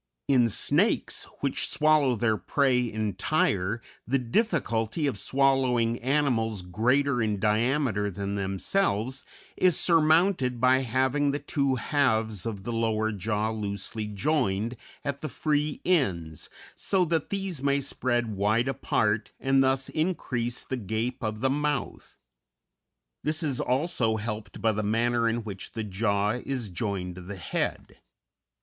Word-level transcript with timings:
In 0.27 0.49
snakes, 0.49 1.25
which 1.41 1.67
swallow 1.69 2.15
their 2.15 2.35
prey 2.35 2.91
entire, 2.91 3.83
the 4.07 4.17
difficulty 4.17 5.05
of 5.05 5.15
swallowing 5.15 5.99
animals 5.99 6.63
greater 6.63 7.21
in 7.21 7.37
diameter 7.39 8.09
than 8.09 8.33
themselves 8.33 9.25
is 9.55 9.79
surmounted 9.79 10.59
by 10.59 10.79
having 10.79 11.29
the 11.29 11.37
two 11.37 11.75
halves 11.75 12.47
of 12.47 12.63
the 12.63 12.73
lower 12.73 13.11
jaw 13.11 13.51
loosely 13.51 14.07
joined 14.07 14.75
at 15.05 15.21
the 15.21 15.29
free 15.29 15.81
ends, 15.85 16.49
so 16.75 17.05
that 17.05 17.29
these 17.29 17.61
may 17.61 17.79
spread 17.79 18.35
wide 18.35 18.67
apart 18.67 19.29
and 19.39 19.61
thus 19.63 19.87
increase 19.87 20.63
the 20.63 20.77
gape 20.77 21.21
of 21.23 21.41
the 21.41 21.49
mouth. 21.51 22.17
This 23.23 23.43
is 23.43 23.61
also 23.61 24.15
helped 24.17 24.63
by 24.63 24.71
the 24.71 24.81
manner 24.81 25.29
in 25.29 25.43
which 25.43 25.73
the 25.73 25.83
jaw 25.83 26.31
is 26.43 26.69
joined 26.69 27.13
to 27.17 27.21
the 27.21 27.35
head. 27.37 27.97